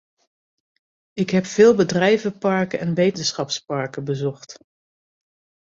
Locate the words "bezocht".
4.03-4.57